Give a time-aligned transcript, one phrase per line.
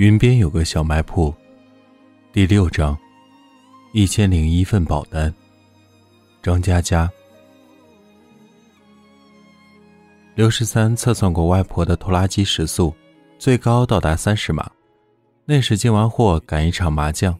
[0.00, 1.30] 云边有个小卖铺，
[2.32, 2.96] 第六章，
[3.92, 5.30] 一千零一份保单。
[6.42, 7.12] 张佳佳，
[10.34, 12.94] 刘十三测算过外婆的拖拉机时速，
[13.38, 14.70] 最高到达三十码。
[15.44, 17.38] 那时进完货赶一场麻将，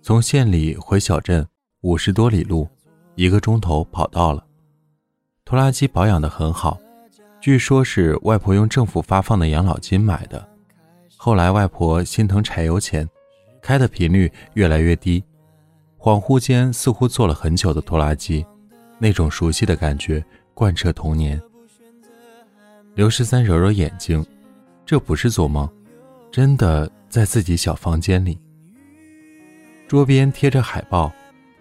[0.00, 1.46] 从县里回小镇
[1.82, 2.66] 五十多里路，
[3.14, 4.42] 一个钟头跑到了。
[5.44, 6.80] 拖拉机保养的很好，
[7.42, 10.48] 据说是外婆用政府发放的养老金买的。
[11.24, 13.08] 后来，外婆心疼柴油钱，
[13.62, 15.24] 开的频率越来越低，
[15.98, 18.44] 恍惚间似乎坐了很久的拖拉机，
[18.98, 21.40] 那种熟悉的感觉贯彻童年。
[22.94, 24.22] 刘十三揉揉眼睛，
[24.84, 25.66] 这不是做梦，
[26.30, 28.38] 真的在自己小房间里。
[29.88, 31.10] 桌边贴着海报，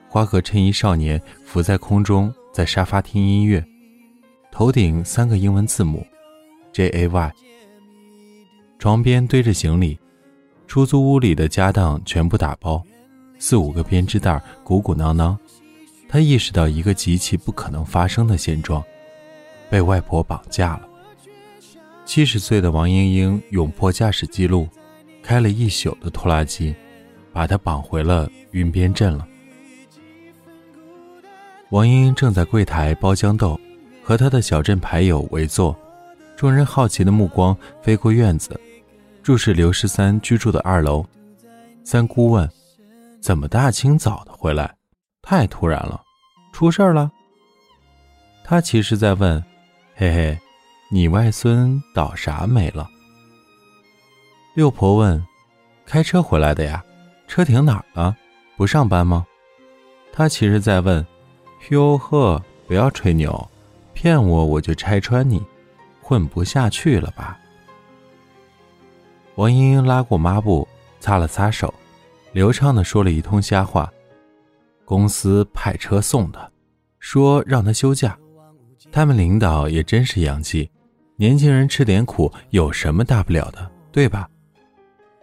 [0.10, 3.66] 花和衬衣少年浮在空中，在沙发听音乐，
[4.52, 6.06] 头顶三个英文字母
[6.74, 7.34] ，J A Y。
[8.84, 9.98] 床边堆着行李，
[10.68, 12.84] 出租屋里的家当全部打包，
[13.40, 15.40] 四五个编织袋鼓鼓囊囊。
[16.10, 18.84] 他意识到一个极其不可能发生的现状：
[19.70, 20.90] 被外婆绑架了。
[22.04, 24.68] 七十岁的王英英勇破驾驶记录，
[25.22, 26.76] 开了一宿的拖拉机，
[27.32, 29.26] 把他绑回了云边镇了。
[31.70, 33.58] 王英英正在柜台包豇豆，
[34.04, 35.74] 和他的小镇牌友围坐，
[36.36, 38.60] 众人好奇的目光飞过院子。
[39.24, 41.06] 注视刘十三居住的二楼，
[41.86, 42.48] 三姑问
[43.24, 44.76] ：“怎么大清早的回来？
[45.22, 46.02] 太突然了，
[46.52, 47.10] 出事了？”
[48.44, 49.42] 他其实在问
[49.96, 50.38] ：“嘿嘿，
[50.92, 52.86] 你外孙倒啥霉了？”
[54.56, 55.26] 六婆问
[55.88, 56.84] ：“开车回来的呀？
[57.26, 58.14] 车停哪儿了？
[58.58, 59.26] 不上班吗？”
[60.12, 61.04] 他其实在问
[61.72, 63.50] ：“哟呵，不要吹牛，
[63.94, 65.42] 骗我我就拆穿你，
[66.02, 67.40] 混不下去了吧？”
[69.36, 70.68] 王英英拉过抹布，
[71.00, 71.74] 擦了擦手，
[72.34, 73.92] 流畅的说了一通瞎话。
[74.86, 76.52] 公司派车送的，
[77.00, 78.18] 说让他休假。
[78.92, 80.70] 他们领导也真是洋气，
[81.16, 84.30] 年轻人吃点苦有什么大不了的，对吧？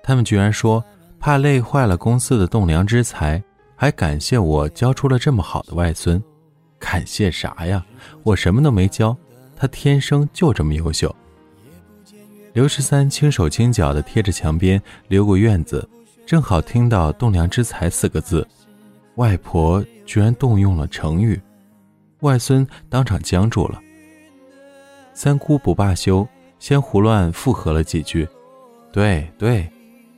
[0.03, 0.83] 他们居然说
[1.21, 3.41] 怕累坏了公司的栋梁之才，
[3.77, 6.21] 还感谢我教出了这么好的外孙。
[6.81, 7.85] 感谢啥呀？
[8.25, 9.17] 我什么都没教，
[9.55, 11.15] 他天生就这么优秀。
[12.53, 15.89] 刘十三轻手轻脚地贴着墙边溜过院子，
[16.27, 18.47] 正好听到“栋梁之才”四个字，
[19.15, 21.41] 外婆居然动用了成语，
[22.21, 23.81] 外孙当场僵住了。
[25.15, 26.27] 三姑不罢休，
[26.59, 28.27] 先胡乱附和了几句
[28.93, 29.71] ：“对对，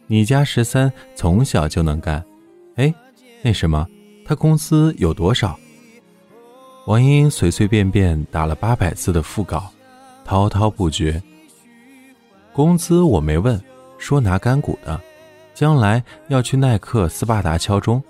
[0.07, 2.25] 你家十三从小就能干。
[2.77, 2.93] 哎，
[3.43, 3.87] 那什么，
[4.25, 5.59] 他工资有多少？”
[6.89, 9.71] 王英随随便便打了八百字的副稿，
[10.25, 11.23] 滔滔不绝。
[12.53, 13.59] 工资我没问，
[13.97, 15.01] 说拿干股的，
[15.55, 18.03] 将来要去耐克、斯巴达敲钟，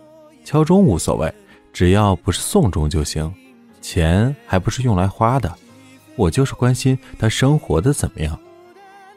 [0.45, 1.33] 敲钟无所谓，
[1.73, 3.33] 只要不是送钟就行，
[3.81, 5.53] 钱还不是用来花的，
[6.17, 8.37] 我就是关心他生活的怎么样。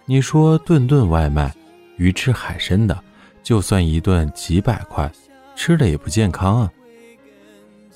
[0.05, 1.51] 你说顿顿外卖，
[1.97, 2.95] 鱼翅海参的，
[3.41, 5.11] 就算一顿几百块，
[5.55, 6.71] 吃的也不健康啊。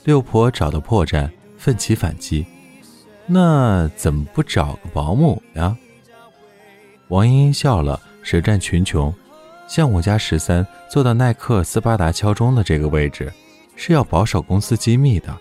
[0.03, 2.43] 六婆找到破绽，奋起反击，
[3.27, 5.77] 那怎么不找个保姆呀？
[7.09, 9.13] 王英英笑了，舌战群雄。
[9.67, 13.31] 像我家十三做到耐克、斯巴达敲钟的这个位置，
[13.75, 15.35] 是要保守公司机密的，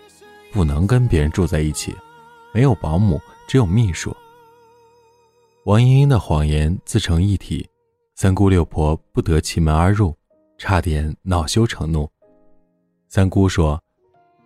[0.53, 1.95] 不能跟别人住在一起。
[2.53, 4.15] 没有保姆，只有秘书。
[5.65, 7.69] 王英英的谎言自成一体，
[8.15, 10.17] 三姑六婆不得其门而入，
[10.56, 12.11] 差点恼羞成怒。
[13.11, 13.83] 三姑说：“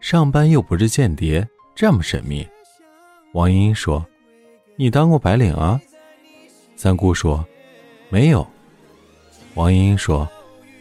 [0.00, 2.46] 上班又不是间谍，这么神秘。”
[3.34, 4.04] 王英英说
[4.74, 5.80] ：“你当过白领啊？”
[6.82, 7.46] 三姑说
[8.10, 8.44] ：“没有。”
[9.54, 10.28] 王英英说：“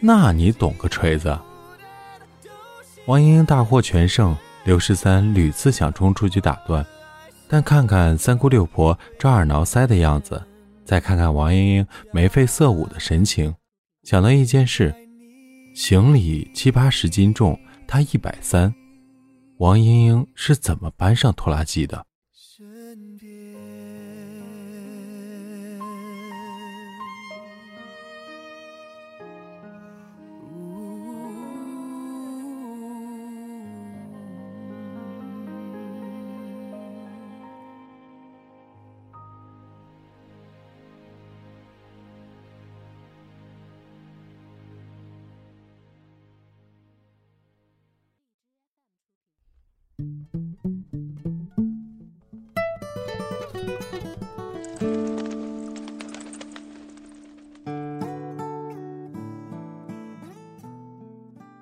[0.02, 1.38] 那你懂个锤子。”
[3.06, 6.84] 王英英大获全胜，刘十三屡次想冲出去打断，
[7.46, 10.44] 但看看三姑六婆抓耳挠腮的样子，
[10.84, 13.54] 再看看王英英眉飞色舞的神情，
[14.02, 14.92] 想到一件事：
[15.72, 17.56] 行李七八十斤重，
[17.86, 18.74] 她一百三，
[19.58, 22.04] 王英英是怎么搬上拖拉机的？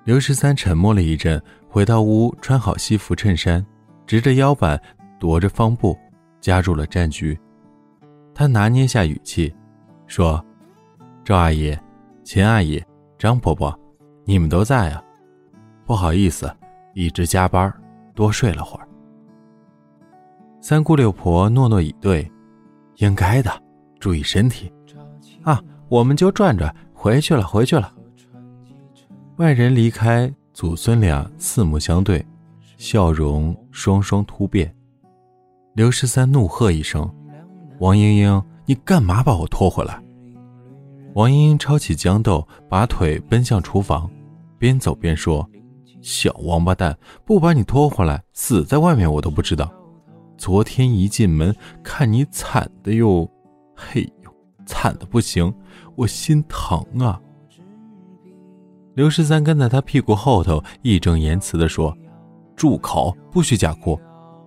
[0.03, 3.65] 刘十三沉默了一阵回到屋穿好西服衬衫
[4.05, 4.77] 直着腰板
[5.19, 5.97] 踱着方步
[6.41, 7.39] 加入了战局。
[8.33, 9.53] 他拿捏下语气
[10.07, 10.43] 说
[11.23, 11.77] 赵阿姨
[12.23, 12.83] 秦阿姨
[13.17, 13.73] 张婆婆
[14.25, 15.01] 你们都在啊？
[15.85, 16.53] 不好意思
[16.93, 17.73] 一直加班
[18.13, 18.87] 多睡了会儿。”
[20.61, 22.31] 三姑六婆诺诺以对，
[22.97, 23.51] 应该的，
[23.99, 24.71] 注意身体。
[25.43, 27.91] 啊，我们就转转，回去了，回去了。
[29.37, 32.23] 外人离开，祖孙俩四目相对，
[32.77, 34.71] 笑容双双突变。
[35.73, 37.11] 刘十三怒喝一声
[37.79, 39.99] ：“王英英，你干嘛把我拖回来？”
[41.15, 44.09] 王英英抄起豇豆，拔腿奔向厨房，
[44.59, 45.49] 边走边说
[46.01, 49.71] ：“小王八蛋，不把你拖回来，死在外面我都不知道。
[50.37, 53.29] 昨天一进门，看你惨的哟，
[53.75, 54.31] 嘿呦，
[54.65, 55.53] 惨的不行，
[55.95, 57.21] 我心疼啊。”
[58.95, 61.95] 刘十三跟在他屁股后头，义正言辞地说
[62.57, 63.15] ：“住口！
[63.31, 63.99] 不许假哭！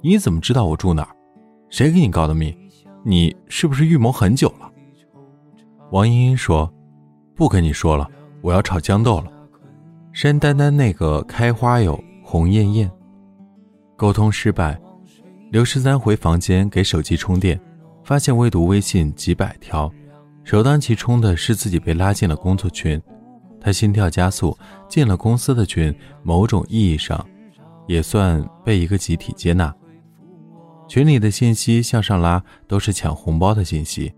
[0.03, 1.17] 你怎么知道我住哪儿？
[1.71, 2.55] 谁给你告的密？
[3.05, 4.71] 你是不是预谋很久了？”
[5.93, 6.71] 王茵茵说
[7.35, 8.07] ：“不跟你说了，
[8.43, 9.33] 我要炒豇豆了。
[10.15, 12.89] 山丹丹那个开花哟，红艳艳。”
[13.99, 14.81] 沟通失败，
[15.51, 17.61] 刘十三回房间给手机充电，
[18.05, 19.93] 发现未读微信几百条，
[20.45, 23.01] 首当其冲的是自己被拉进了工作群。
[23.61, 24.57] 他心跳加速，
[24.89, 27.27] 进了公司的群，某种意义上，
[27.89, 29.75] 也算被一个集体接纳。
[30.87, 34.15] 群里的信息向上拉，都是抢红包的信息，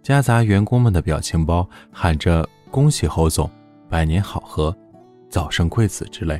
[0.00, 3.50] 夹杂员工们的表情包，喊着“恭喜侯总，
[3.88, 4.76] 百年好合，
[5.30, 6.38] 早生贵子”之类。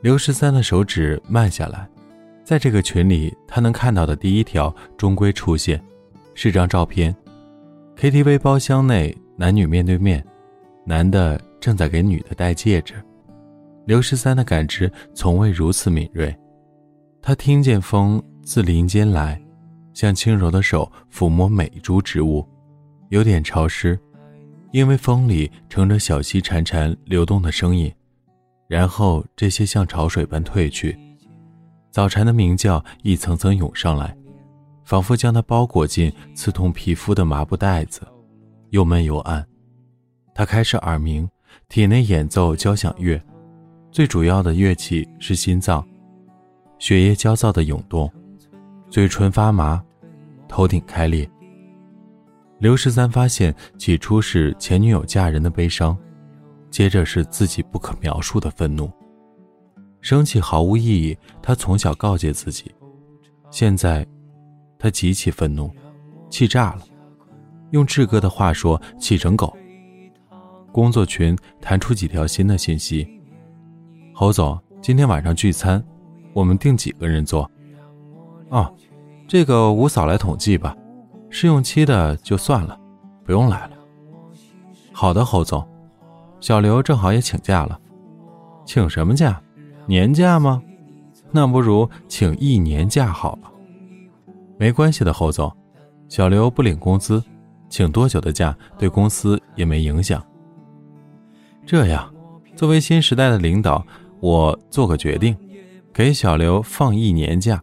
[0.00, 1.86] 刘十三的手指慢下来，
[2.42, 5.78] 在这个群里，他能看到的第一条终归出现，
[6.34, 7.14] 是张照片
[7.96, 10.24] ：KTV 包厢内，男女面对面。
[10.86, 12.94] 男的正在给女的戴戒指，
[13.84, 16.34] 刘十三的感知从未如此敏锐。
[17.20, 19.40] 他听见风自林间来，
[19.92, 22.44] 像轻柔的手抚摸每一株植物，
[23.10, 23.96] 有点潮湿，
[24.72, 27.92] 因为风里乘着小溪潺潺流动的声音。
[28.68, 30.96] 然后这些像潮水般退去，
[31.90, 34.16] 早蝉的鸣叫一层层涌上来，
[34.84, 38.02] 仿佛将它包裹进刺痛皮肤的麻布袋子，
[38.68, 39.44] 又闷又暗。
[40.32, 41.28] 他开始耳鸣，
[41.68, 43.20] 体内演奏交响乐，
[43.90, 45.84] 最主要的乐器是心脏，
[46.78, 48.08] 血液焦躁的涌动，
[48.88, 49.82] 嘴唇发麻，
[50.46, 51.28] 头顶开裂。
[52.60, 55.96] 刘十三发现，起初是前女友嫁人的悲伤，
[56.70, 58.92] 接着是自己不可描述的愤怒。
[60.02, 62.70] 生气毫无意义，他从小告诫自己。
[63.50, 64.06] 现在，
[64.78, 65.70] 他极其愤怒，
[66.28, 66.82] 气炸了。
[67.70, 69.56] 用志哥的话说，气成狗。
[70.70, 73.08] 工作群弹出几条新的信息
[74.12, 75.82] ：“侯总，今天晚上聚餐，
[76.34, 77.50] 我们定几个人坐？
[78.50, 78.70] 哦，
[79.26, 80.76] 这个吴嫂来统计吧，
[81.30, 82.78] 试用期的就算了，
[83.24, 83.76] 不用来了。
[84.92, 85.66] 好的，侯总，
[86.40, 87.80] 小刘正好也请假了，
[88.66, 89.40] 请什么假？
[89.86, 90.60] 年假吗？
[91.30, 93.50] 那不如请一年假好了。
[94.58, 95.50] 没关系的，侯总，
[96.08, 97.22] 小刘不领工资，
[97.68, 100.22] 请多久的假对公司也没影响。”
[101.64, 102.12] 这样，
[102.56, 103.86] 作为新时代的领导，
[104.20, 105.36] 我做个决定，
[105.94, 107.62] 给小刘放一年假。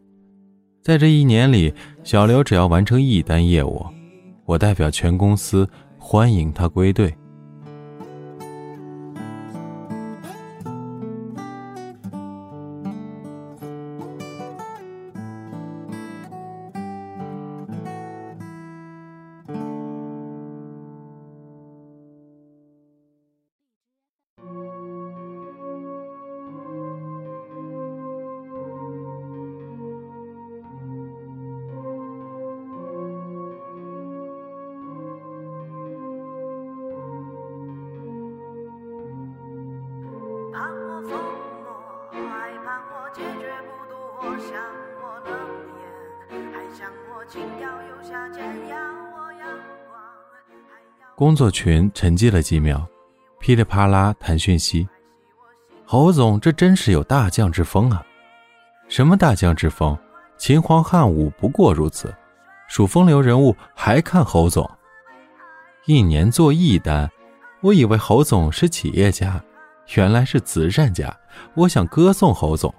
[0.88, 3.86] 在这一年里，小刘只要完成一单业务，
[4.46, 7.14] 我代表全公司欢迎他归队。
[44.40, 44.62] 想
[45.02, 45.32] 我冷
[46.30, 49.50] 眼，还想我轻佻又下贱，要我阳
[49.90, 50.02] 光
[51.16, 52.88] 工作群沉寂了几秒，
[53.40, 54.88] 噼里啪啦弹讯息。
[55.86, 58.06] 侯总，这真是有大将之风啊！
[58.90, 59.98] 什么大将之风？
[60.38, 62.14] 秦皇汉武不过如此。
[62.68, 64.70] 属风流人物还看侯总？
[65.86, 67.10] 一年做一单，
[67.62, 69.42] 我以为侯总是企业家，
[69.96, 71.16] 原来是慈善家。
[71.56, 72.74] 我想歌颂侯总。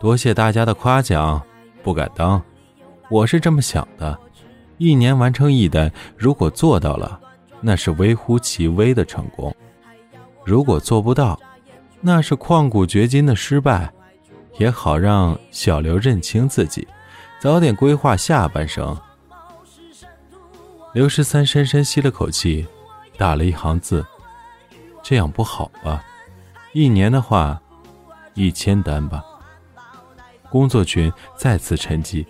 [0.00, 1.38] 多谢大家的夸奖，
[1.82, 2.42] 不敢当。
[3.10, 4.18] 我是这么想的。
[4.78, 7.20] 一年完成一单，如果做到了，
[7.60, 9.54] 那是微乎其微的成功。
[10.42, 11.38] 如果做不到，
[12.00, 13.92] 那是旷古绝今的失败，
[14.56, 16.88] 也好让小刘认清自己，
[17.38, 18.96] 早点规划下半生。
[20.94, 22.66] 刘十三深深吸了口气，
[23.18, 24.02] 打了一行字
[25.04, 26.02] ：“这样不好吧？
[26.72, 27.60] 一年的话，
[28.32, 29.22] 一千单吧。”
[30.50, 32.26] 工作群再次沉寂。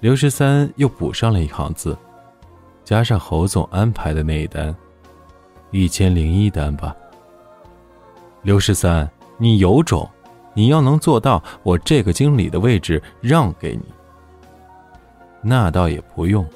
[0.00, 1.96] 刘十三又补上了一行字，
[2.84, 4.74] 加上侯总安排的那一单，
[5.70, 6.94] 一千零一单吧。
[8.42, 10.08] 刘十三，你有种，
[10.54, 13.82] 你要能做到，我这个经理的位置让给你。
[15.42, 16.46] 那倒也不用，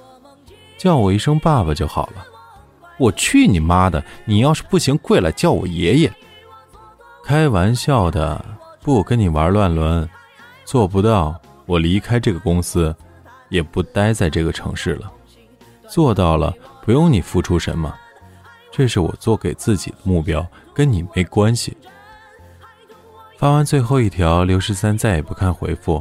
[0.79, 2.25] 叫我一声爸爸就好了。
[2.99, 4.05] 我去你妈的！
[4.27, 6.12] 你要是不行，跪来叫我爷爷。
[7.25, 8.45] 开玩笑的，
[8.83, 10.09] 不跟你玩乱伦，
[10.71, 11.35] 做不到，
[11.67, 12.95] 我离开这个公司，
[13.49, 15.12] 也不待在这个城市了。
[15.89, 17.93] 做到了，不用你付出什么。
[18.71, 21.77] 这是我做给自己的目标，跟你没关系。
[23.37, 26.00] 发完最后一条，刘十三再也不看回复，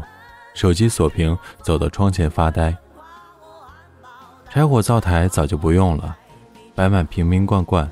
[0.54, 2.78] 手机锁屏，走到窗前发呆。
[4.52, 6.16] 柴火灶台早就不用了，
[6.76, 7.90] 摆满瓶瓶罐罐，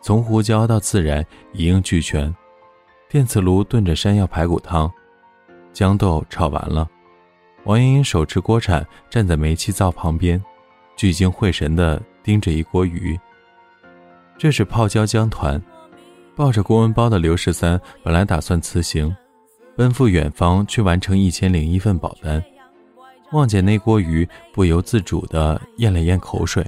[0.00, 2.32] 从胡椒到孜然一应俱全。
[3.08, 4.88] 电磁炉炖着山药排骨汤，
[5.76, 6.88] 豇豆炒完了。
[7.64, 10.42] 王莹莹手持锅铲站在煤气灶旁边，
[10.96, 13.18] 聚精会神地盯着一锅鱼。
[14.38, 15.62] 这是泡椒姜团。
[16.34, 19.14] 抱着公文包的刘十三本来打算辞行，
[19.74, 22.42] 奔赴远方去完成一千零一份保单，
[23.32, 26.66] 望见那锅鱼，不由自主地咽了咽口水。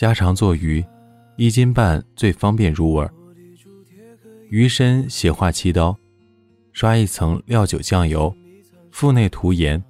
[0.00, 0.82] 家常做鱼，
[1.36, 3.06] 一斤半最方便入味。
[4.48, 5.94] 鱼身斜划七刀，
[6.72, 8.34] 刷一层料酒酱油，
[8.90, 9.84] 腹内涂盐，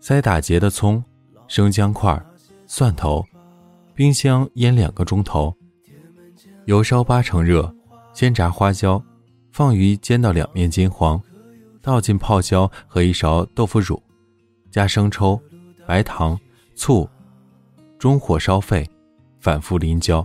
[0.00, 1.00] 塞打结的葱、
[1.46, 2.20] 生姜块、
[2.66, 3.24] 蒜头，
[3.94, 5.54] 冰箱腌两个钟头。
[6.64, 7.72] 油烧八成热，
[8.12, 9.00] 先炸花椒，
[9.52, 11.22] 放鱼煎到两面金黄，
[11.80, 14.02] 倒进泡椒和一勺豆腐乳，
[14.68, 15.40] 加生抽、
[15.86, 16.36] 白糖、
[16.74, 17.08] 醋。
[18.00, 18.84] 中火烧沸，
[19.42, 20.24] 反复淋浇。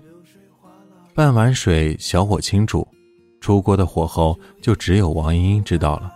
[1.15, 2.87] 半碗水，小火轻煮。
[3.41, 6.13] 出锅的火候就只有王英英知道了。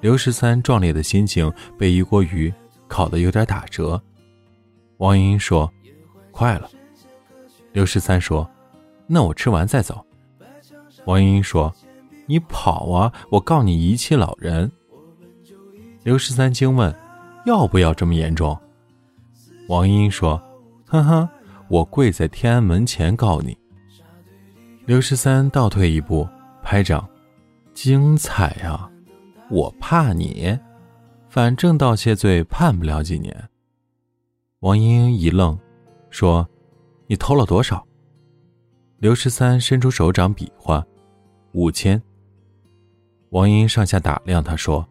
[0.00, 2.52] 刘十三壮烈的心情被一锅鱼
[2.88, 4.00] 烤得有点打折。
[4.96, 5.70] 王英英说
[6.32, 6.70] ：“快了。”
[7.72, 8.48] 刘十三说
[9.06, 10.02] ：“那我吃完再走。”
[11.04, 11.70] 王英英说
[12.24, 13.12] ：“你跑啊！
[13.30, 14.70] 我告你遗弃老人。”
[16.04, 16.94] 刘十三惊问
[17.44, 18.58] ：“要不要这么严重？”
[19.68, 20.40] 王英英说。
[20.86, 21.28] 哈哈，
[21.74, 23.58] 我跪在天安门前告你。
[24.86, 26.24] 刘十三倒退一步，
[26.62, 27.04] 拍掌，
[27.72, 28.88] 精彩啊！
[29.50, 30.56] 我怕你，
[31.28, 33.48] 反正盗窃罪判不了几年。
[34.60, 35.58] 王英一愣，
[36.10, 36.48] 说
[37.08, 37.84] ：“你偷了多少？”
[38.98, 40.86] 刘十三伸出手掌比划，
[41.54, 42.00] 五千。
[43.30, 44.88] 王英上下打量他，说：“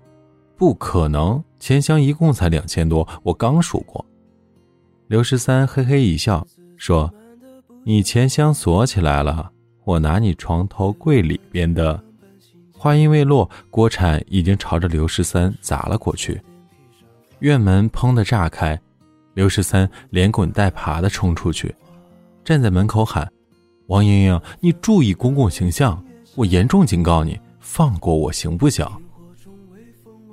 [0.57, 4.05] 不可能，钱箱一共才两千多，我刚数过。”
[5.07, 6.45] 刘十三嘿嘿一笑，
[6.83, 7.09] 说
[7.85, 9.49] ：“你钱箱锁起来了，
[9.85, 11.97] 我拿你床头柜里边的。”
[12.77, 16.41] 话音未落，锅铲已经朝着刘十三砸了过去，
[17.39, 18.77] 院门砰的炸开，
[19.33, 21.73] 刘十三连滚带爬的冲出去，
[22.43, 23.31] 站在门口喊
[23.87, 26.03] ：“王莹莹，你注意公共形象！
[26.35, 28.85] 我严重警告你，放过我行不行？”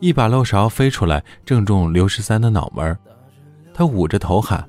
[0.03, 2.99] 一把漏勺飞出来，正中刘十三的脑门
[3.73, 4.69] 他捂着头喊。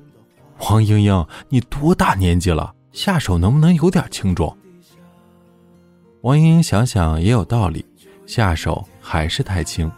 [0.62, 2.72] 王英英，你多大年纪了？
[2.92, 4.56] 下手能不能有点轻重？
[6.20, 7.84] 王英英想想也有道理，
[8.26, 9.90] 下手还是太轻，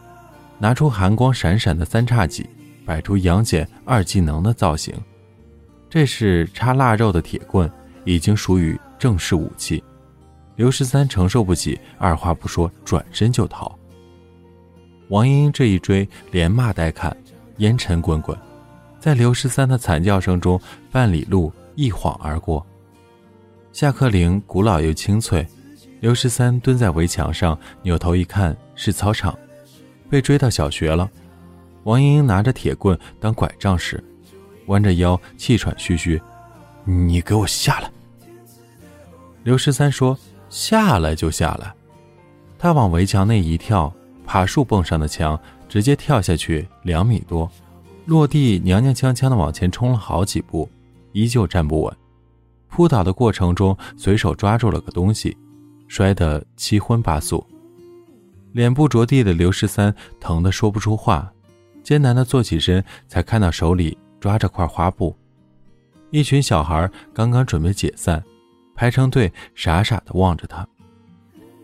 [0.59, 2.49] 拿出寒光闪闪的三叉戟，
[2.87, 4.95] 摆出杨戬二技能的造型。
[5.91, 7.71] 这是插腊肉的铁棍，
[8.05, 9.85] 已经属于正式武器。
[10.57, 13.79] 刘十三承受不起，二话不说转身就逃。
[15.09, 17.15] 王英这一追，连骂带砍，
[17.59, 18.37] 烟尘滚滚，
[19.05, 20.59] 在刘十三的惨叫声中，
[20.91, 22.67] 半里路一晃而过。
[23.71, 25.47] 下课铃古老又清脆，
[26.01, 29.39] 刘十三蹲在围墙上，扭头一看，是操场，
[30.09, 31.11] 被追到小学了。
[31.83, 34.03] 王英英拿着铁棍当拐杖使，
[34.69, 36.19] 弯着腰，气喘吁吁
[36.85, 37.91] ：“你给我下来！”
[39.45, 40.19] 刘十三说
[40.49, 41.75] ：“下来就下来。”
[42.59, 43.95] 他往围墙内一跳，
[44.25, 47.53] 爬树蹦上的墙，直接跳下去两米多，
[48.07, 50.69] 落地娘娘腔腔的往前冲了好几步，
[51.13, 51.97] 依旧站不稳。
[52.69, 55.37] 扑倒的过程中，随手抓住了个东西，
[55.89, 57.45] 摔得七荤八素。
[58.53, 61.33] 脸部着地的刘十三疼得说不出话，
[61.83, 65.17] 艰难地坐起身，才看到手里抓着块花布。
[66.11, 68.23] 一群小孩刚刚准备解散，
[68.75, 70.67] 排成队，傻傻地望着他。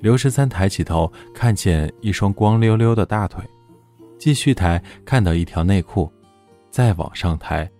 [0.01, 3.45] 刘十三抬起头，看见一双光溜溜的大腿，
[4.19, 6.11] 继续抬，看到一条内裤，
[6.71, 7.71] 再往上抬，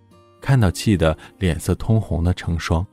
[0.41, 2.85] 看到气得脸色通红的成双。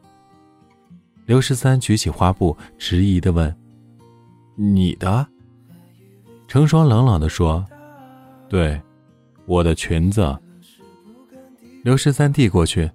[1.26, 3.54] 刘十三举起花布，迟疑地问
[4.56, 5.28] ：“你的？”
[6.48, 7.66] 成双冷冷地说
[8.48, 8.82] ：“对，
[9.46, 10.38] 我的裙子。”
[11.84, 12.90] 刘十三递过去：“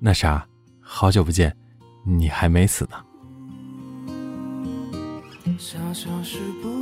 [0.00, 0.46] 那啥，
[0.80, 1.54] 好久不见，
[2.04, 2.96] 你还没死呢。”
[5.58, 6.75] 小小事不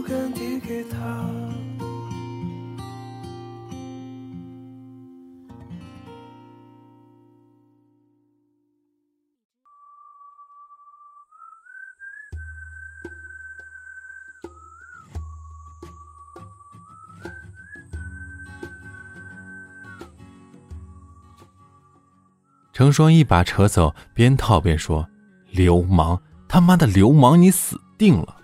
[22.74, 25.08] 成双一把扯走，边套边说
[25.52, 28.36] ：“流氓，他妈的流氓，你死定了！”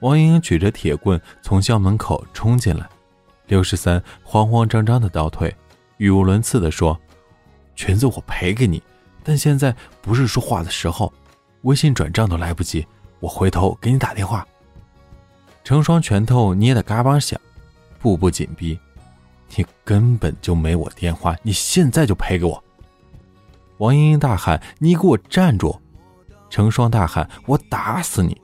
[0.00, 2.86] 王莹莹举着铁棍从校门口冲进来，
[3.46, 5.52] 刘十三慌慌张张的倒退，
[5.96, 7.00] 语无伦次的说
[7.74, 8.82] ：“裙子我赔给你，
[9.24, 11.10] 但现在不是说话的时候，
[11.62, 12.86] 微信转账都来不及，
[13.20, 14.46] 我回头给你打电话。”
[15.64, 17.40] 成双拳头捏得嘎巴响，
[17.98, 18.78] 步步紧逼
[19.56, 22.62] ：“你根本就没我电话，你现在就赔给我！”
[23.78, 25.80] 王莹莹大喊：“你给我站住！”
[26.50, 28.40] 成双大喊：“我打死你！”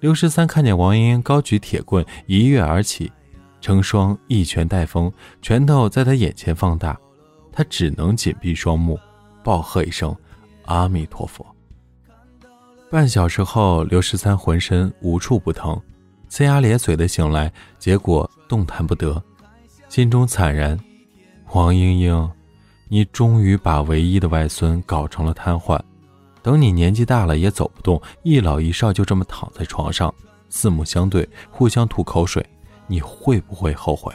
[0.00, 3.12] 刘十三看见王英英高举铁棍一跃而起，
[3.60, 6.98] 成双一拳带风，拳头在他眼前放大，
[7.52, 8.98] 他只能紧闭双目，
[9.44, 10.16] 暴喝一声
[10.66, 11.44] ：“阿弥陀佛！”
[12.90, 15.80] 半小时后，刘十三浑身无处不疼，
[16.28, 19.22] 呲牙咧嘴的醒来，结果动弹不得，
[19.88, 20.78] 心中惨然
[21.52, 22.30] ：“王英英，
[22.90, 25.80] 你终于把唯一的外孙搞成了瘫痪。”
[26.42, 30.12] 等你年纪大了也走不动，一老一少就这么躺在床上，
[30.48, 32.44] 四目相对，互相吐口水，
[32.86, 34.10] 你会不会后悔？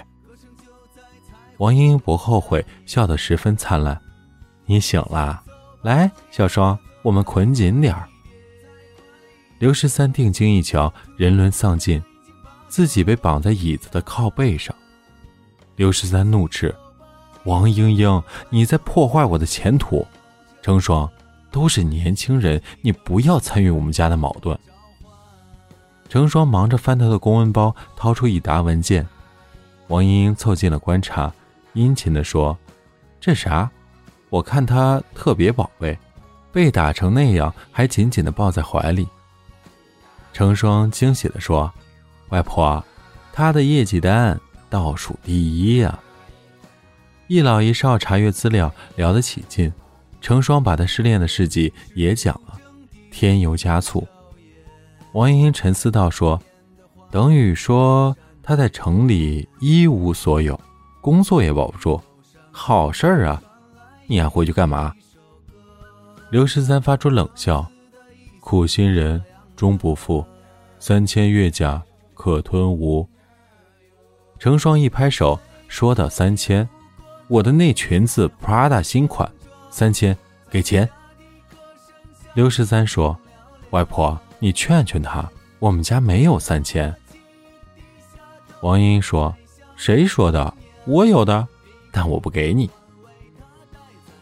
[1.58, 4.00] 王英英不后悔，笑得十分灿烂。
[4.66, 5.42] 你醒了，
[5.84, 8.08] 来，小双，我们捆紧点儿。
[9.60, 12.02] 刘十三定睛一瞧，人伦丧尽，
[12.68, 14.76] 自己被绑在椅子的靠背上。
[15.76, 16.74] 刘十三怒斥
[17.46, 20.06] ：“王英英，你在破坏我的前途！”
[20.62, 21.10] 成双。
[21.52, 24.60] 都是年轻人，你不要参与我们家的矛盾。
[26.10, 29.08] 成双忙着翻他的公文包，掏出一沓文件。
[29.88, 31.34] 王英英凑近了观察，
[31.72, 32.58] 殷勤地说
[33.22, 33.72] ：“这啥？
[34.30, 35.98] 我看他特别宝贝，
[36.52, 39.08] 被打成那样还紧紧地抱在怀里。”
[40.34, 41.72] 成双惊喜地说
[42.32, 42.84] ：“外婆，
[43.32, 44.38] 他的业绩单
[44.70, 45.98] 倒数第一呀！”
[47.28, 49.72] 一老一少查阅资料，聊得起劲。
[50.22, 52.60] 成双把他失恋的事迹也讲了，
[53.12, 54.08] 添油加醋。
[55.14, 56.42] 王莹莹沉思道：“说，
[57.12, 60.60] 等于说他在城里一无所有，
[61.00, 62.02] 工作也保不住，
[62.52, 63.42] 好事儿啊！
[64.08, 64.94] 你还回去干嘛？”
[66.32, 67.66] 刘十三发出冷笑
[68.42, 69.24] ：“苦心人
[69.56, 70.26] 终不负，
[70.80, 71.82] 三千越甲
[72.16, 73.08] 可吞吴。”
[74.40, 76.68] 成双一拍手，说道：“三千，
[77.28, 79.30] 我的那裙子 Prada 新款。”
[79.70, 80.18] 三千，
[80.50, 80.90] 给钱。
[82.34, 83.18] 刘十三说
[83.72, 86.96] ：“外婆，你劝劝他，我们家没有三千。”
[88.62, 89.36] 王英说
[89.76, 90.54] ：“谁说的？
[90.86, 91.46] 我有的，
[91.92, 92.70] 但我不给你。”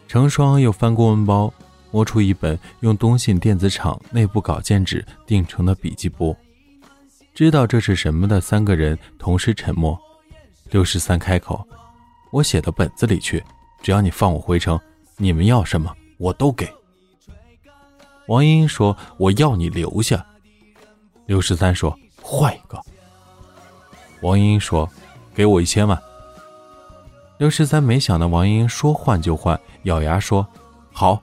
[0.08, 1.54] 成双又翻公文包，
[1.92, 6.36] 摸出一本用东信电子厂内部稿件纸订成的笔记簿，
[7.34, 10.00] 知道这是什么的三个人同时沉默。
[10.72, 11.68] 刘十三开口
[12.34, 13.43] ：“我写到本子里去，
[13.84, 14.78] 只要你放我回城。”
[15.15, 16.67] 你们要什么，我都给。
[18.28, 20.26] 王英说：“我要你留下。”
[21.28, 22.82] 刘十三说：“换一个。”
[24.22, 24.89] 王英说
[25.36, 26.02] ：“给我一千万。”
[27.38, 30.46] 刘十三没想到王英说换就换，咬牙说
[30.91, 31.22] ：“好。”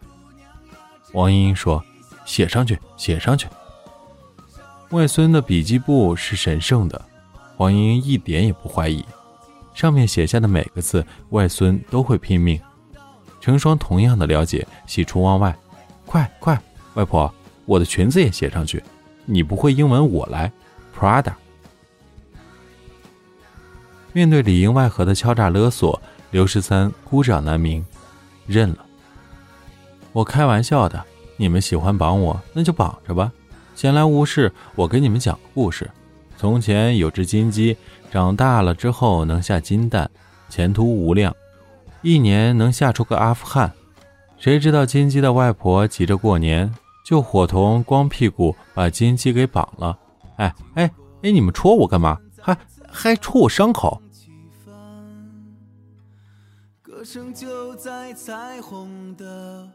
[1.13, 1.85] 王英说
[2.25, 3.49] ：“写上去，写上去。”
[4.91, 7.05] 外孙的笔记簿是神圣的，
[7.57, 9.05] 王英一点也不怀疑，
[9.75, 12.61] 上面写下的每个字，外孙都会拼命。
[13.41, 15.57] 成双同样的了解，喜出望外。
[16.05, 16.61] 快快，
[16.95, 17.33] 外婆，
[17.65, 18.83] 我的裙子也写上去。
[19.25, 20.53] 你不会英文，我来。
[20.99, 21.33] Prada。
[24.13, 26.03] 面对里应外合的敲诈勒索，
[26.33, 27.85] 刘十三孤掌难鸣，
[28.47, 28.85] 认了。
[30.13, 31.03] 我开玩笑的，
[31.37, 33.33] 你们喜欢绑我，那就绑着吧。
[33.77, 35.89] 闲来无事，我给你们讲个故事。
[36.37, 37.77] 从前有只金鸡，
[38.11, 40.11] 长大了之后能下金蛋，
[40.49, 41.35] 前途无量，
[42.03, 43.73] 一年能下出个阿富汗。
[44.37, 49.97] 谁知道金鸡的外婆急着过年，就伙同光屁股把金鸡给绑了。
[50.37, 50.91] 哎哎
[51.23, 52.19] 哎，你们戳我干嘛？
[52.41, 52.57] 还
[52.91, 54.03] 还戳我伤口？
[56.83, 59.69] 歌声就在彩虹的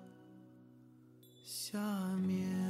[1.45, 1.79] 下
[2.27, 2.64] 面。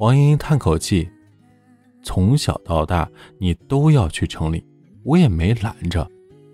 [0.00, 1.06] 王莹莹叹口气
[2.02, 3.06] ：“从小到大，
[3.38, 4.64] 你都要去城里，
[5.04, 6.10] 我也没拦着，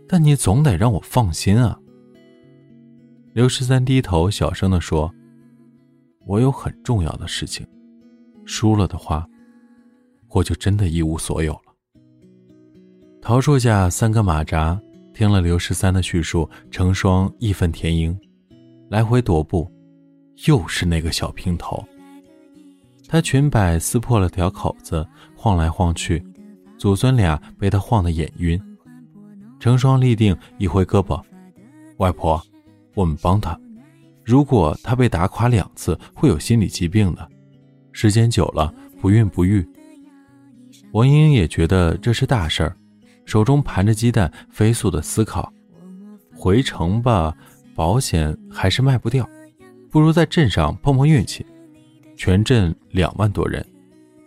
[0.09, 1.78] 但你总得让我放心啊。”
[3.35, 5.14] 刘十三低头小声的说
[6.26, 7.64] ：“我有很重要的事情，
[8.44, 9.24] 输了的话，
[10.30, 11.72] 我就真的一无所有了。”
[13.22, 14.76] 桃树下三个马扎
[15.14, 18.18] 听了刘十三的叙述，成双义愤填膺，
[18.90, 19.70] 来回踱步，
[20.48, 21.80] 又是那个小平头。
[23.08, 26.24] 他裙摆撕破了条口子，晃来晃去，
[26.76, 28.60] 祖孙俩被他晃得眼晕。
[29.60, 31.22] 成双立定，一挥胳膊
[31.98, 32.40] ：“外婆，
[32.94, 33.58] 我们帮他。
[34.24, 37.26] 如果他被打垮两次，会有心理疾病的，
[37.92, 39.66] 时间久了不孕不育。”
[40.92, 42.76] 王英也觉得这是大事儿，
[43.24, 45.52] 手中盘着鸡蛋，飞速的思考：
[46.34, 47.34] 回城吧，
[47.74, 49.28] 保险还是卖不掉，
[49.90, 51.46] 不如在镇上碰碰运气。
[52.16, 53.64] 全镇两万多人，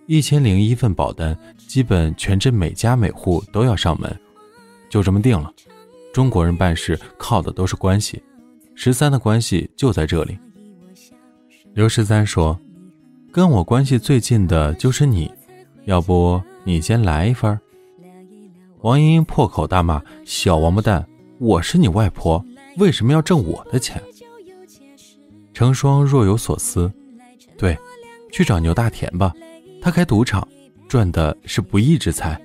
[0.06, 4.16] 一千零一份保单，基本全镇每家每户都要上门，
[4.90, 5.52] 就这么定了。
[6.14, 8.22] 中国人办事靠的都是关系，
[8.76, 10.38] 十三的关系就在这里。
[11.74, 12.60] 刘十三说
[13.32, 15.32] ：“跟我关系最近的就是你，
[15.86, 17.60] 要不你先来一份？”
[18.82, 21.08] 王莹莹破口大骂：“小王八蛋，
[21.40, 22.44] 我是你外婆，
[22.78, 24.02] 为什么要挣我的钱？”
[25.54, 26.92] 成双若有所思。
[27.60, 27.78] 对，
[28.32, 29.34] 去找牛大田吧，
[29.82, 30.48] 他开赌场，
[30.88, 32.42] 赚的是不义之财，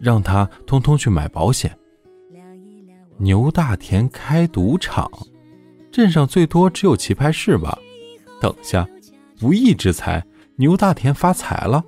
[0.00, 1.70] 让他通通去买保险。
[3.18, 5.10] 牛大田开赌场，
[5.92, 7.78] 镇上最多只有棋牌室吧？
[8.40, 8.88] 等下，
[9.38, 10.24] 不义之财，
[10.56, 11.84] 牛大田发财了。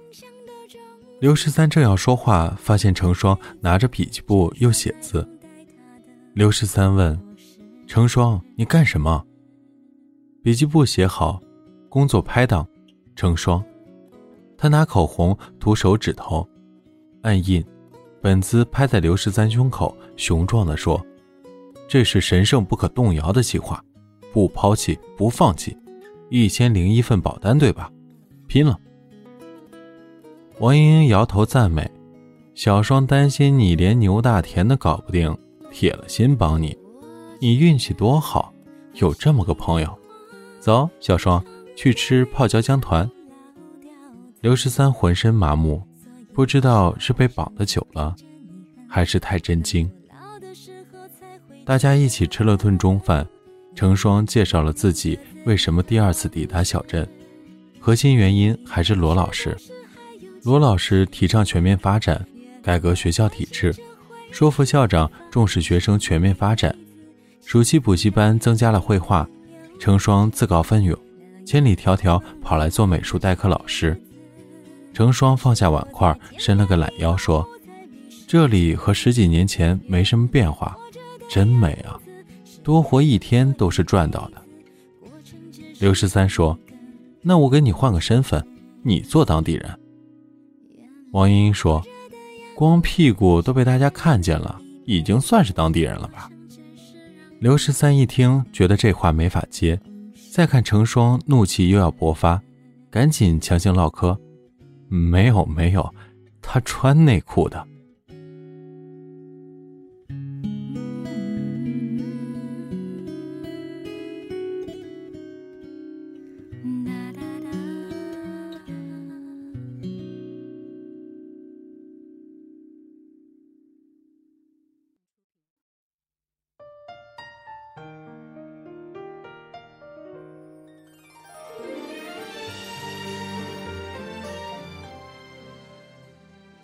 [1.19, 5.27] 刘十三正要说话，发现成双拿着笔记簿又写字。
[6.35, 7.19] 刘十三问
[7.89, 9.25] ：“成双，你干什么？”
[10.45, 11.41] 笔记簿写好。
[11.91, 12.67] 工作拍档，
[13.17, 13.63] 成双。
[14.57, 16.49] 他拿口红涂手指头，
[17.23, 17.63] 按印，
[18.23, 21.05] 本子拍在刘十三胸口，雄壮地说
[21.89, 23.83] ：“这是神圣不可动摇的计划，
[24.33, 25.77] 不抛弃，不放弃。
[26.29, 27.91] 一千零一份保单，对吧？
[28.47, 28.79] 拼了！”
[30.61, 31.91] 王莹莹摇头赞美
[32.55, 35.37] ：“小双担心你连牛大田都搞不定，
[35.73, 36.79] 铁了心帮你。
[37.41, 38.55] 你运气多好，
[38.95, 39.99] 有这么个朋友。
[40.61, 41.45] 走，小双。”
[41.77, 43.11] 去吃泡椒姜团。
[44.41, 45.83] 刘十三浑身麻木，
[46.33, 48.15] 不知道是被绑的久了，
[48.89, 49.91] 还是太震惊。
[51.65, 53.27] 大家一起吃了顿中饭，
[53.75, 57.09] 成双介绍了自己为什么第二次抵达小镇，
[57.79, 59.57] 核心原因还是罗老师。
[60.43, 62.27] 罗老师提倡全面发展，
[62.63, 63.75] 改革学校体制，
[64.31, 66.75] 说服校长重视学生全面发展。
[67.45, 69.29] 暑期补习班增加了绘画，
[69.79, 70.99] 成双自告奋勇。
[71.45, 74.01] 千里迢迢跑来做美术代课老师，
[74.93, 77.47] 成双放下碗筷，伸了个懒腰，说
[78.27, 80.77] ：“这里和十几年前没什么变化，
[81.29, 81.99] 真美啊！
[82.63, 84.41] 多活一天都是赚到的。”
[85.81, 86.57] 刘十三说
[87.23, 88.47] ：“那我给你换个身份，
[88.83, 89.79] 你做当地人。”
[91.13, 91.83] 王英英说
[92.55, 96.31] ：“光屁股都被大家看见了，已经算是当地人了吧？
[97.41, 99.81] 刘十三一听，觉得这话没法接。
[100.33, 102.41] 再看成双怒气又要勃发，
[102.89, 104.17] 赶紧强行唠嗑
[104.89, 105.93] ：“没有没有，
[106.41, 107.67] 他穿内裤的。”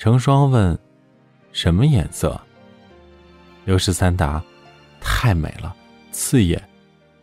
[0.06, 0.78] 成双问
[1.50, 2.40] ：“什么颜色？”
[3.66, 4.40] 刘十三答
[5.02, 5.74] ：“太美了，
[6.12, 6.62] 刺眼，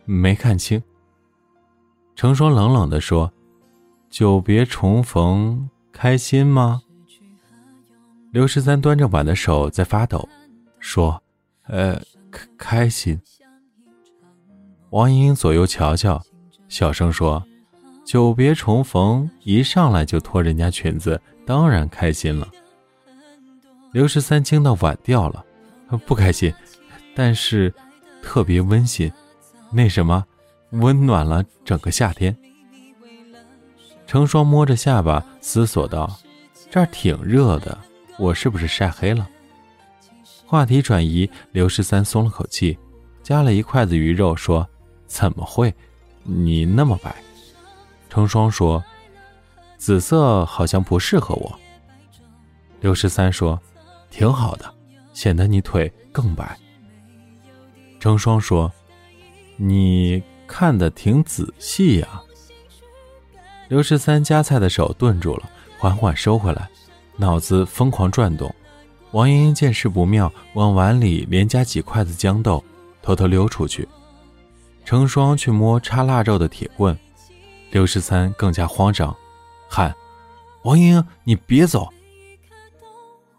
[0.04, 0.82] 没看清。”
[2.14, 3.32] 成双冷冷的说
[4.10, 6.82] ：“久别重逢，开心吗？”
[8.32, 10.28] 刘十三端着碗的手在发抖，
[10.78, 11.22] 说
[11.64, 11.98] ：“呃，
[12.30, 13.18] 开开心。”
[14.92, 16.22] 王莹莹左右瞧瞧，
[16.68, 17.42] 小声说
[18.04, 22.46] ：“久别重逢，一上来就脱人家裙子，当然开心了。”
[23.94, 25.44] 刘十三惊到碗掉了，
[26.04, 26.52] 不开心，
[27.14, 27.72] 但是
[28.20, 29.08] 特别温馨，
[29.70, 30.26] 那什么，
[30.70, 32.36] 温暖了整个夏天。
[34.04, 36.12] 成双摸着下巴思索道
[36.68, 37.78] ：“这儿挺热的，
[38.18, 39.30] 我是不是晒黑了？”
[40.44, 42.76] 话题转移，刘十三松了口气，
[43.22, 44.68] 夹了一筷子鱼肉，说
[45.06, 45.72] ：“怎么会？
[46.24, 47.14] 你那么白。”
[48.10, 48.82] 成双说
[49.78, 51.56] ：“紫色好像不适合我。”
[52.82, 53.56] 刘十三说。
[54.16, 54.72] 挺好的，
[55.12, 56.56] 显得你腿更白。
[57.98, 58.70] 成双说
[59.58, 62.22] ：“你看的挺仔细呀。”
[63.66, 65.50] 刘十三夹菜的手顿住了，
[65.80, 66.70] 缓缓收回来，
[67.16, 68.54] 脑子疯狂转动。
[69.10, 72.62] 王莹莹见势不妙，往碗里连夹几筷子豇豆，
[73.02, 73.88] 偷偷溜出去。
[74.84, 76.96] 成双去摸插腊肉的铁棍，
[77.72, 79.12] 刘十三更加慌张，
[79.68, 79.92] 喊
[80.62, 81.88] ：“王莹莹，你别走！”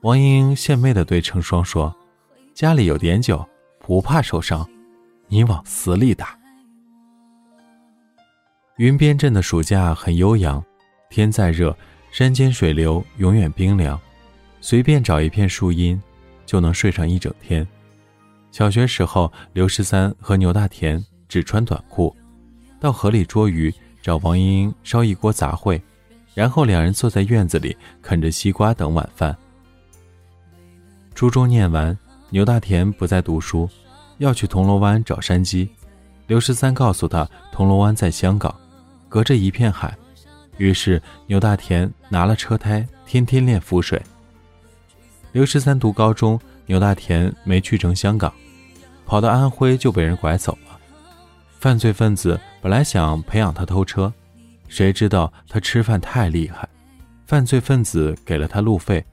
[0.06, 1.92] 王莹莹献媚地对成双说
[2.54, 3.44] ：“家里有碘酒，
[3.80, 4.64] 不怕受伤，
[5.30, 6.38] 你往死里打。”
[8.78, 10.64] 云边镇的暑假很悠扬，
[11.10, 11.76] 天再热，
[12.12, 14.00] 山间水流永远冰凉，
[14.62, 16.00] 随便找一片树荫，
[16.46, 17.68] 就能睡上一整天。
[18.52, 22.16] 小学时候，刘十三和牛大田只穿短裤，
[22.80, 25.82] 到河里捉鱼，找王莹莹烧一锅杂烩，
[26.36, 29.36] 然后两人坐在院子里啃着西瓜等晚饭。
[31.16, 31.98] 初中念完，
[32.30, 33.70] 牛大田不再读书，
[34.18, 35.68] 要去铜锣湾找山鸡。
[36.28, 38.54] 刘十三告诉他，铜锣湾在香港，
[39.08, 39.96] 隔着一片海。
[40.58, 44.02] 于是牛大田拿了车胎，天天练浮水。
[45.32, 48.32] 刘十三读高中，牛大田没去成香港，
[49.06, 50.78] 跑到安徽就被人拐走了。
[51.62, 54.12] 犯罪分子本来想培养他偷车，
[54.68, 56.68] 谁知道他吃饭太厉害，
[57.26, 59.04] 犯罪分子给了他路费。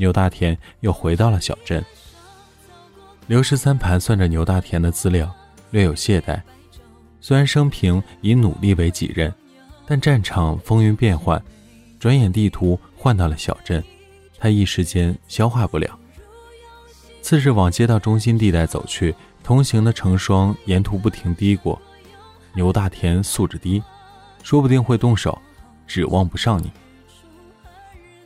[0.00, 1.84] 牛大田又回到了小镇。
[3.26, 5.30] 刘十三盘算着牛大田的资料，
[5.72, 6.40] 略有懈怠。
[7.20, 9.32] 虽然生平以努力为己任，
[9.84, 11.40] 但战场风云变幻，
[11.98, 13.84] 转眼地图换到了小镇，
[14.38, 15.98] 他一时间消化不了。
[17.20, 21.78] 次日往街道中心地带走去，同行的成双沿途不停嘀咕
[22.56, 23.82] ：“牛大田素质低，
[24.42, 25.38] 说不定会动手，
[25.86, 26.72] 指望不上你。”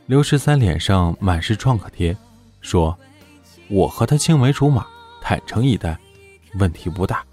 [0.07, 2.15] 刘十三脸上满是创可贴，
[2.61, 2.95] 说
[3.67, 4.85] ：“我和他青梅竹马，
[5.19, 5.97] 坦诚以待，
[6.59, 7.25] 问题不大。”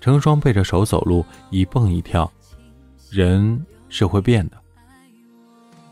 [0.00, 2.32] 成双背着手走路，一蹦一跳，
[3.10, 4.56] 人是会变的。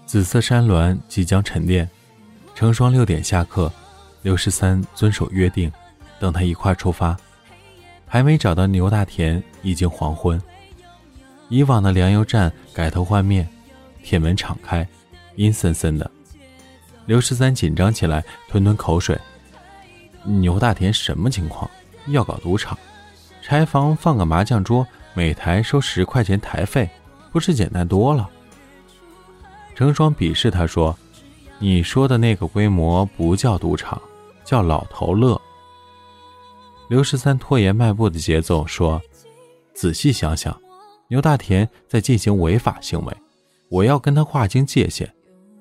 [0.06, 1.88] 紫色山峦即将沉淀，
[2.54, 3.70] 成双六点下课，
[4.22, 5.70] 刘十三遵守约定，
[6.18, 7.14] 等他一块出发。
[8.06, 10.40] 还没找到牛大田，已经黄昏。
[11.50, 13.46] 以往的粮油站改头换面，
[14.02, 14.88] 铁门敞开。
[15.40, 16.10] 阴森森的，
[17.06, 19.18] 刘十三紧张起来，吞吞口水。
[20.22, 21.68] 牛大田什么情况？
[22.08, 22.78] 要搞赌场？
[23.40, 26.86] 柴房放个麻将桌，每台收十块钱台费，
[27.32, 28.28] 不是简单多了？
[29.74, 30.94] 成双鄙视他说
[31.58, 33.98] ：“你说的那个规模不叫赌场，
[34.44, 35.40] 叫老头乐。”
[36.90, 39.00] 刘十三拖延迈步的节奏说
[39.72, 40.54] ：“仔细想想，
[41.08, 43.16] 牛大田在进行违法行为，
[43.70, 45.10] 我要跟他划清界限。”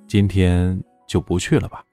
[0.09, 1.83] 今天就不去了吧。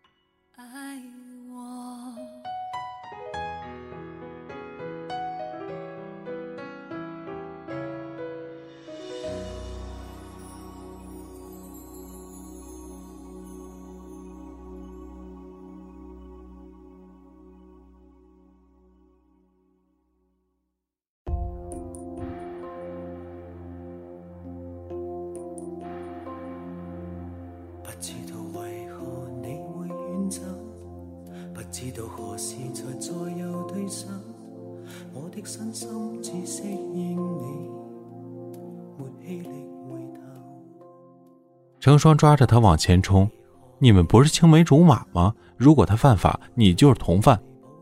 [41.81, 43.31] 成双抓着他往前冲，
[43.79, 45.35] 你们不是青梅竹马吗？
[45.57, 47.41] 如果他犯法，你就是同犯，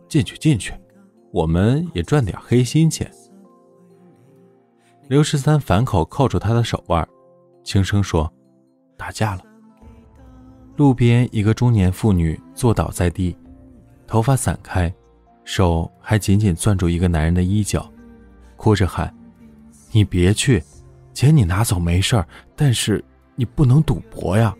[0.08, 0.72] 进去进去，
[1.32, 3.10] 我们也赚点黑心钱。
[5.08, 7.04] 刘十三反口扣住他的手腕，
[7.64, 8.32] 轻声说
[8.96, 9.42] ：“打架了。”
[10.76, 13.36] 路边一个中年妇女坐倒在地，
[14.06, 14.92] 头发散开，
[15.44, 17.90] 手还紧紧攥住一个男人的衣角，
[18.56, 19.14] 哭着喊
[19.92, 20.62] ：“你别去，
[21.12, 23.04] 钱你拿走没事儿，但是……”
[23.36, 24.54] 你不能赌博呀！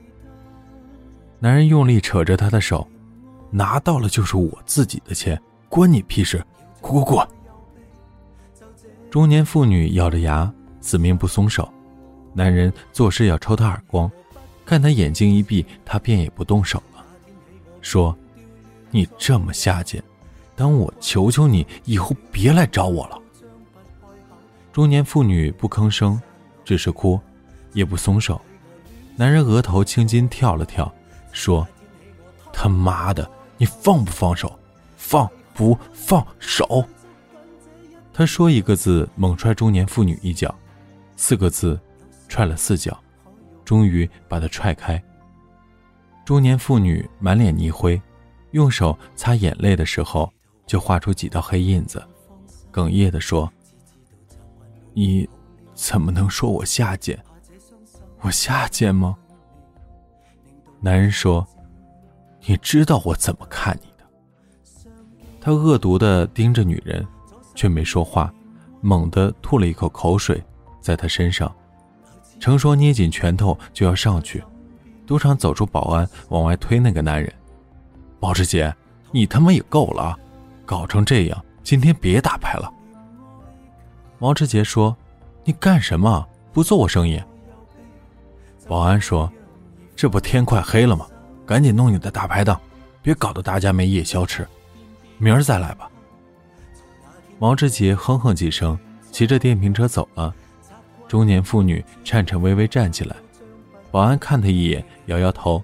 [1.38, 2.85] 男人用力扯着她的手，
[3.48, 6.44] 拿到了就是我自己的钱，关你屁事！
[6.80, 7.28] 滚滚滚！
[9.12, 11.72] 中年妇女咬着牙，死命不松手。
[12.33, 14.11] 男人做事要抽她耳光，
[14.66, 17.04] 看她眼睛一闭，他便也不动手了，
[17.80, 18.18] 说
[18.94, 20.00] ：“你这么下贱，
[20.54, 23.20] 当我求求你，以后别来找我了。”
[24.72, 26.22] 中年妇女不吭声，
[26.64, 27.18] 只是哭，
[27.72, 28.40] 也不松手。
[29.16, 30.94] 男人额头青筋跳了跳，
[31.33, 31.66] 说
[32.54, 33.28] ：“他妈的，
[33.59, 34.57] 你放不放手？
[34.96, 36.85] 放不放手？”
[38.14, 40.54] 他说一个字，猛踹中年妇女一脚，
[41.16, 41.80] 四个字，
[42.28, 42.96] 踹了四脚，
[43.64, 45.02] 终于把他踹开。
[46.24, 48.00] 中年妇女满脸泥灰，
[48.54, 50.32] 用手擦眼泪的时候，
[50.64, 52.00] 就画出几道黑印子，
[52.72, 53.52] 哽咽地说
[54.94, 55.28] ：“你
[55.74, 57.18] 怎么能说我下贱？”
[58.22, 59.16] 我下贱吗？
[60.80, 61.44] 男人说
[62.46, 64.04] ：“你知道我怎么看你的。”
[65.42, 67.04] 他恶毒的盯着女人，
[67.56, 68.32] 却没说话，
[68.80, 70.40] 猛地吐了一口口水
[70.80, 71.52] 在她身上。
[72.38, 74.44] 成双捏紧拳头就要上去，
[75.08, 77.32] 赌场走出保安往外推那个男人。
[78.24, 78.74] 毛志杰，
[79.10, 80.18] 你他妈也够了，
[80.64, 82.72] 搞成这样，今天别打牌了。
[84.18, 84.96] 毛志杰说
[85.44, 86.26] ：“你干什么？
[86.50, 87.22] 不做我生意？”
[88.66, 89.30] 保安说
[89.94, 91.06] ：“这不天快黑了吗？
[91.44, 92.58] 赶紧弄你的大排档，
[93.02, 94.48] 别搞得大家没夜宵吃。
[95.18, 95.90] 明儿再来吧。”
[97.38, 98.78] 毛志杰哼哼几声，
[99.12, 100.34] 骑着电瓶车走了。
[101.06, 103.14] 中年妇女颤颤巍巍站起来，
[103.90, 105.62] 保安看他一眼，摇摇头，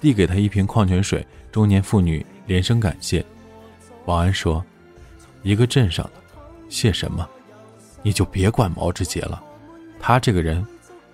[0.00, 1.22] 递给他一瓶矿泉水。
[1.58, 3.24] 中年妇女连声感谢。
[4.06, 4.64] 保安说
[5.42, 6.12] ：“一个镇上的，
[6.68, 7.28] 谢什么？
[8.00, 9.42] 你就别管毛志杰了，
[9.98, 10.64] 他这个人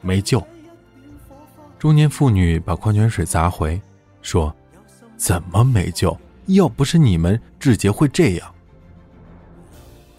[0.03, 0.47] 没救。”
[1.81, 3.81] 中年妇女把矿泉水砸回，
[4.21, 4.55] 说
[5.17, 6.15] ：“怎么没救？
[6.49, 8.55] 要不是你们，志杰会这样。”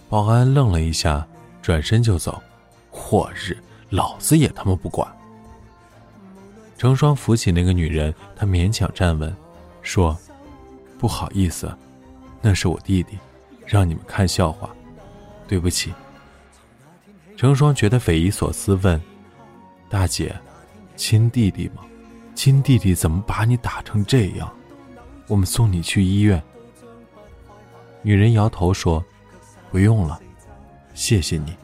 [0.09, 1.23] 保安愣了一下，
[1.61, 2.41] 转身就走。
[2.89, 3.55] 祸日，
[3.91, 5.07] 老子也他妈不管！
[6.79, 9.31] 成双扶起那个女人，他勉强站稳，
[9.85, 10.17] 说
[10.99, 11.73] ：“不好意思，
[12.41, 13.17] 那是我弟弟，
[13.65, 14.69] 让你们看笑话，
[15.47, 15.93] 对不起。”
[17.37, 19.01] 成双觉得匪夷所思，问
[19.87, 20.35] ：“大姐？”
[20.97, 21.83] 亲弟弟吗？
[22.33, 24.51] 亲弟弟怎么把你打成这样？
[25.27, 26.41] 我们送你去医院。
[28.01, 29.03] 女人摇头说
[29.71, 30.19] ：“不用了，
[30.93, 31.55] 谢谢你。”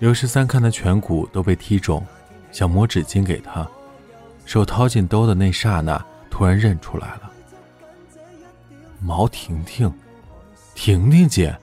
[0.00, 2.04] 刘十三看他颧骨都被踢肿，
[2.50, 3.68] 想抹纸巾给他，
[4.46, 6.02] 手掏进兜的那刹那，
[6.40, 7.30] 突然认出来了，
[8.98, 9.92] 毛婷婷，
[10.74, 11.54] 婷婷姐。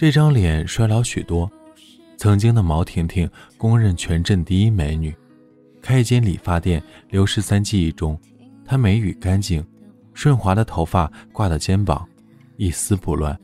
[0.00, 1.52] 这张脸衰老许多，
[2.16, 3.28] 曾经的毛婷婷
[3.58, 5.14] 公认全镇第一美女，
[5.82, 6.82] 开一间理发店。
[7.10, 8.18] 刘十三记忆中，
[8.64, 9.62] 她眉宇干净，
[10.14, 12.08] 顺滑的头发挂到肩膀，
[12.56, 13.38] 一丝不乱。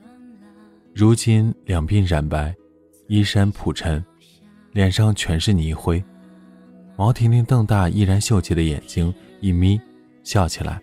[0.95, 2.57] 如今两鬓染白，
[3.07, 4.03] 衣衫铺陈，
[4.73, 6.03] 脸上全是泥灰。
[6.97, 9.79] 毛婷婷瞪大依然秀气的眼睛，一眯，
[10.25, 10.81] 笑起来：“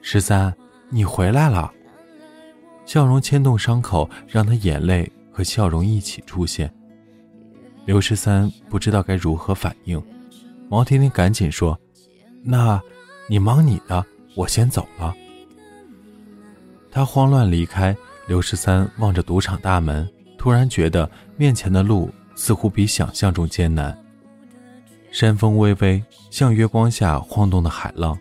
[0.00, 0.54] 十三，
[0.90, 1.72] 你回来了。
[2.84, 6.72] 笑容牵动伤口，让他眼泪和笑容一起出现。
[7.84, 10.02] 刘十三不知道该如何反应，
[10.68, 11.78] 毛婷婷赶紧说
[12.42, 12.80] ：“那，
[13.28, 14.04] 你忙你的，
[14.34, 15.14] 我先走了。”
[16.90, 17.96] 他慌乱离开。
[18.28, 20.08] 刘十三望着赌场大门，
[20.38, 23.98] 突然觉得面前的路似乎比想象中艰难。
[25.10, 28.16] 山风微微，像月光下晃动的海浪，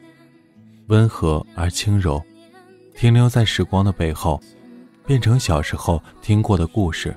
[0.88, 2.22] 温和而轻柔，
[3.02, 4.40] 停留在时光的背后，
[5.08, 7.12] 变成小时候听过的故事。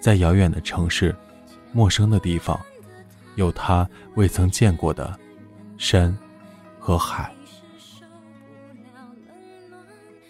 [0.00, 1.14] 在遥远的城市。
[1.70, 2.58] 陌生的地方，
[3.34, 5.14] 有他未曾见过的
[5.76, 6.16] 山
[6.78, 7.30] 和海。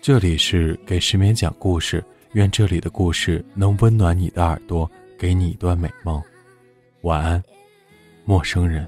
[0.02, 6.20] 这里是给失眠讲故事，愿这里的故事能温暖你的耳朵，给你一段美梦。
[7.02, 7.40] 晚安，
[8.24, 8.84] 陌生人。